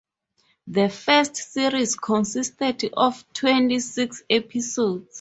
The 0.65 0.89
first 0.89 1.35
series 1.35 1.95
consisted 1.95 2.89
of 2.97 3.23
twenty-six 3.33 4.23
episodes. 4.31 5.07